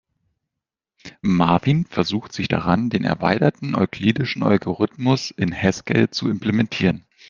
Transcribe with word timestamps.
Marvin 1.21 1.85
versucht 1.85 2.33
sich 2.33 2.47
daran, 2.47 2.89
den 2.89 3.03
erweiterten 3.03 3.75
euklidischen 3.75 4.41
Algorithmus 4.41 5.29
in 5.29 5.53
Haskell 5.55 6.09
zu 6.09 6.27
implementieren. 6.27 7.05